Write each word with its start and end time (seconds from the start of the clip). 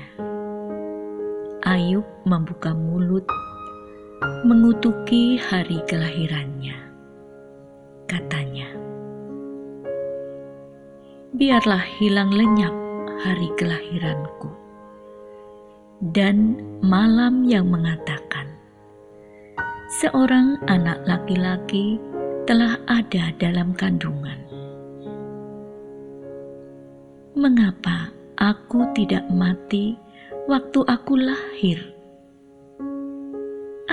Ayub 1.68 2.08
membuka 2.24 2.72
mulut 2.72 3.28
mengutuki 4.44 5.40
hari 5.40 5.80
kelahirannya. 5.88 6.76
Katanya, 8.04 8.68
"Biarlah 11.32 11.84
hilang 12.00 12.32
lenyap 12.36 12.76
hari 13.24 13.48
kelahiranku." 13.56 14.52
Dan 16.00 16.60
malam 16.84 17.44
yang 17.48 17.68
mengatakan, 17.68 18.48
"Seorang 20.04 20.60
anak 20.68 21.04
laki-laki 21.08 22.00
telah 22.44 22.80
ada 22.88 23.32
dalam 23.40 23.72
kandungan." 23.76 24.40
Mengapa 27.40 28.12
aku 28.36 28.84
tidak 28.96 29.24
mati 29.32 29.96
waktu 30.48 30.80
aku 30.88 31.14
lahir? 31.16 31.99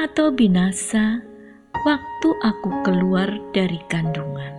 Atau 0.07 0.31
binasa 0.31 1.19
waktu 1.83 2.29
aku 2.47 2.71
keluar 2.87 3.27
dari 3.51 3.83
kandungan. 3.91 4.55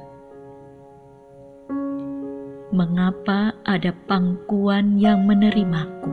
Mengapa 2.75 3.55
ada 3.63 3.95
pangkuan 4.11 4.99
yang 4.99 5.23
menerimaku? 5.23 6.11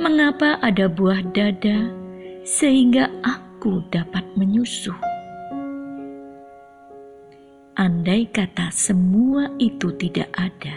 Mengapa 0.00 0.56
ada 0.64 0.88
buah 0.88 1.20
dada 1.36 1.92
sehingga 2.48 3.12
aku 3.20 3.84
dapat 3.92 4.24
menyusuh? 4.40 4.96
Andai 7.76 8.24
kata 8.32 8.72
semua 8.72 9.52
itu 9.60 9.92
tidak 10.00 10.32
ada, 10.32 10.76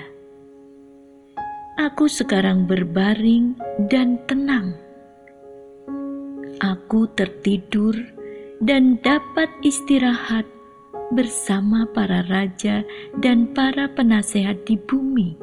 aku 1.80 2.12
sekarang 2.12 2.68
berbaring 2.68 3.56
dan 3.88 4.20
tenang 4.28 4.85
aku 6.66 7.06
tertidur 7.14 7.94
dan 8.58 8.98
dapat 9.06 9.50
istirahat 9.62 10.50
bersama 11.14 11.86
para 11.94 12.26
raja 12.26 12.82
dan 13.22 13.54
para 13.54 13.86
penasehat 13.94 14.66
di 14.66 14.74
bumi 14.90 15.38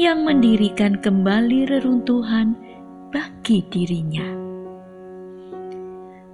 yang 0.00 0.24
mendirikan 0.24 0.96
kembali 1.00 1.68
reruntuhan 1.68 2.56
bagi 3.12 3.64
dirinya, 3.68 4.28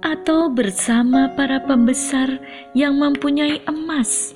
atau 0.03 0.51
bersama 0.51 1.31
para 1.35 1.63
pembesar 1.63 2.39
yang 2.75 2.99
mempunyai 2.99 3.63
emas 3.67 4.35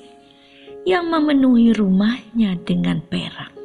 yang 0.88 1.12
memenuhi 1.12 1.76
rumahnya 1.76 2.56
dengan 2.64 3.04
perak. 3.12 3.57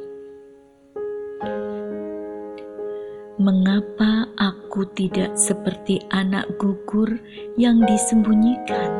Mengapa 3.34 4.30
aku 4.38 4.86
tidak 4.94 5.34
seperti 5.34 5.98
anak 6.14 6.46
gugur 6.54 7.18
yang 7.58 7.82
disembunyikan? 7.82 8.94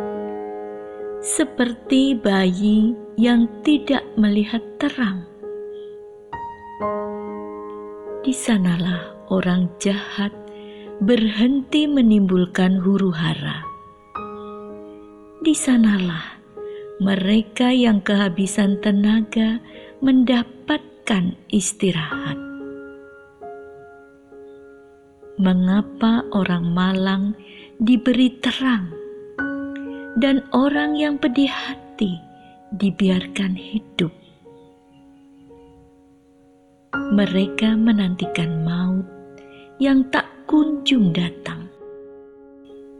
Seperti 1.22 2.18
bayi 2.18 2.98
yang 3.14 3.46
tidak 3.62 4.02
melihat 4.18 4.58
terang. 4.82 5.22
Di 8.26 8.34
sanalah 8.34 9.14
orang 9.30 9.70
jahat 9.78 10.34
berhenti 10.98 11.86
menimbulkan 11.86 12.82
huru-hara. 12.82 13.62
Di 15.46 15.54
sanalah 15.54 16.42
mereka 16.98 17.70
yang 17.70 18.02
kehabisan 18.02 18.82
tenaga 18.82 19.62
mendapatkan 20.02 21.38
istirahat 21.54 22.43
mengapa 25.34 26.22
orang 26.30 26.70
malang 26.70 27.24
diberi 27.82 28.38
terang 28.38 28.86
dan 30.14 30.46
orang 30.54 30.94
yang 30.94 31.18
pedih 31.18 31.50
hati 31.50 32.22
dibiarkan 32.78 33.58
hidup. 33.58 34.14
Mereka 36.94 37.74
menantikan 37.74 38.62
maut 38.62 39.06
yang 39.82 40.06
tak 40.14 40.30
kunjung 40.46 41.10
datang. 41.10 41.66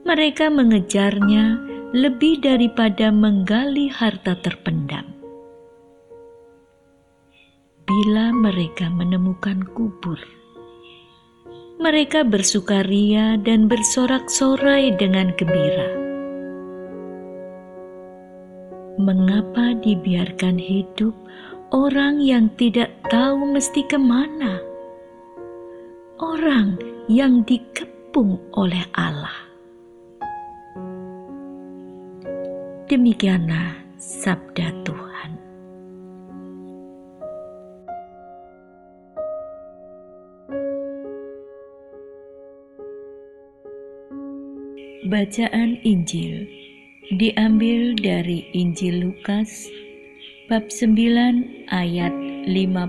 Mereka 0.03 0.51
mengejarnya 0.51 1.59
lebih 1.95 2.43
daripada 2.43 3.15
menggali 3.15 3.87
harta 3.87 4.35
terpendam. 4.43 5.07
Bila 7.87 8.35
mereka 8.35 8.91
menemukan 8.91 9.63
kubur, 9.71 10.19
mereka 11.85 12.25
bersukaria 12.25 13.37
dan 13.45 13.69
bersorak-sorai 13.69 14.97
dengan 14.97 15.37
gembira. 15.37 15.93
Mengapa 18.97 19.77
dibiarkan 19.85 20.57
hidup 20.57 21.13
orang 21.77 22.25
yang 22.25 22.49
tidak 22.57 22.89
tahu 23.13 23.53
mesti 23.53 23.85
ke 23.85 24.01
mana? 24.01 24.65
Orang 26.17 26.81
yang 27.13 27.45
dikepung 27.45 28.41
oleh 28.57 28.89
Allah. 28.97 29.45
Demikianlah 32.89 33.77
sabda 34.01 34.73
Tuhan. 34.89 35.04
Bacaan 45.05 45.77
Injil 45.85 46.49
diambil 47.13 47.93
dari 48.01 48.49
Injil 48.57 49.05
Lukas 49.05 49.69
bab 50.49 50.73
9 50.73 51.69
ayat 51.69 52.09
51 52.49 52.89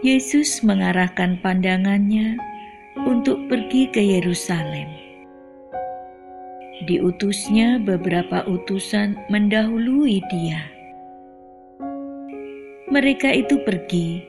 Yesus 0.00 0.64
mengarahkan 0.64 1.36
pandangannya 1.44 2.40
untuk 3.04 3.44
pergi 3.52 3.92
ke 3.92 4.00
Yerusalem 4.00 5.09
diutusnya 6.86 7.80
beberapa 7.82 8.44
utusan 8.48 9.18
mendahului 9.28 10.22
dia. 10.32 10.60
Mereka 12.90 13.30
itu 13.32 13.60
pergi, 13.62 14.24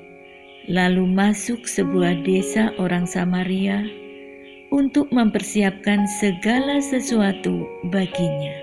lalu 0.70 1.06
masuk 1.10 1.66
sebuah 1.66 2.22
desa 2.22 2.70
orang 2.78 3.10
Samaria 3.10 3.82
untuk 4.72 5.10
mempersiapkan 5.12 6.06
segala 6.22 6.80
sesuatu 6.80 7.68
baginya. 7.90 8.56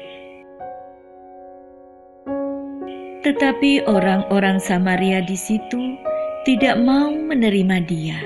Tetapi 3.27 3.85
orang-orang 3.85 4.63
Samaria 4.63 5.21
di 5.27 5.37
situ 5.37 5.99
tidak 6.47 6.81
mau 6.81 7.11
menerima 7.13 7.77
dia 7.85 8.19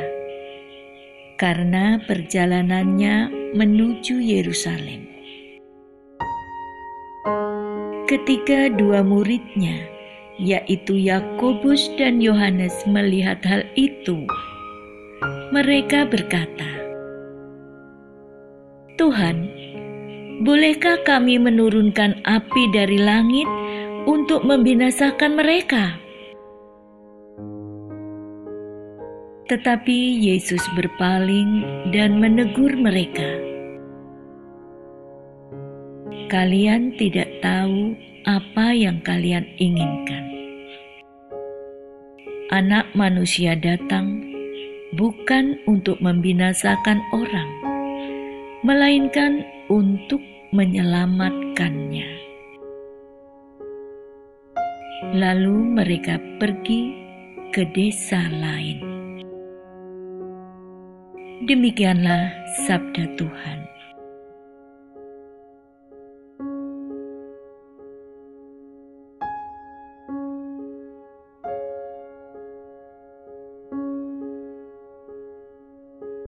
karena 1.43 1.99
perjalanannya 2.07 3.35
menuju 3.59 4.23
Yerusalem. 4.23 5.12
Ketika 8.11 8.67
dua 8.75 9.07
muridnya, 9.07 9.87
yaitu 10.43 10.99
Yakobus 10.99 11.87
dan 11.95 12.19
Yohanes, 12.19 12.75
melihat 12.83 13.39
hal 13.47 13.63
itu, 13.79 14.27
mereka 15.55 16.03
berkata, 16.03 16.67
"Tuhan, 18.99 19.47
bolehkah 20.43 20.99
kami 21.07 21.39
menurunkan 21.39 22.19
api 22.27 22.63
dari 22.75 22.99
langit 22.99 23.47
untuk 24.11 24.43
membinasakan 24.43 25.39
mereka?" 25.39 25.95
Tetapi 29.47 30.19
Yesus 30.19 30.67
berpaling 30.75 31.63
dan 31.95 32.19
menegur 32.19 32.75
mereka 32.75 33.52
kalian 36.33 36.97
tidak 36.97 37.29
tahu 37.45 37.93
apa 38.25 38.73
yang 38.73 39.05
kalian 39.05 39.45
inginkan. 39.61 40.33
Anak 42.49 42.89
manusia 42.97 43.53
datang 43.53 44.25
bukan 44.97 45.61
untuk 45.69 46.01
membinasakan 46.01 47.05
orang, 47.13 47.53
melainkan 48.65 49.45
untuk 49.69 50.25
menyelamatkannya. 50.57 52.09
Lalu 55.13 55.57
mereka 55.77 56.17
pergi 56.41 56.97
ke 57.53 57.69
desa 57.77 58.33
lain. 58.33 58.81
Demikianlah 61.45 62.33
sabda 62.65 63.21
Tuhan. 63.21 63.82